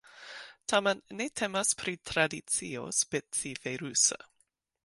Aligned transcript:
Tamen 0.71 1.03
ne 1.19 1.27
temas 1.41 1.75
pri 1.83 1.95
tradicio 2.13 2.89
specife 3.03 3.79
rusa. 3.85 4.23